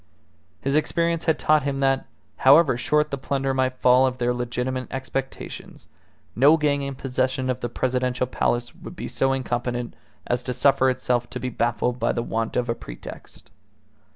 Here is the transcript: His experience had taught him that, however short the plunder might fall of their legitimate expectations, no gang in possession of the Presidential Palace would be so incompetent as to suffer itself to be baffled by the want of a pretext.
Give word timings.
His 0.61 0.75
experience 0.75 1.25
had 1.25 1.37
taught 1.37 1.61
him 1.61 1.79
that, 1.81 2.07
however 2.37 2.75
short 2.75 3.11
the 3.11 3.19
plunder 3.19 3.53
might 3.53 3.77
fall 3.77 4.07
of 4.07 4.17
their 4.17 4.33
legitimate 4.33 4.87
expectations, 4.91 5.87
no 6.35 6.57
gang 6.57 6.81
in 6.81 6.95
possession 6.95 7.51
of 7.51 7.59
the 7.59 7.69
Presidential 7.69 8.25
Palace 8.25 8.73
would 8.73 8.95
be 8.95 9.07
so 9.07 9.31
incompetent 9.31 9.93
as 10.25 10.41
to 10.41 10.53
suffer 10.53 10.89
itself 10.89 11.29
to 11.29 11.39
be 11.39 11.49
baffled 11.49 11.99
by 11.99 12.11
the 12.13 12.23
want 12.23 12.57
of 12.57 12.67
a 12.67 12.73
pretext. 12.73 13.51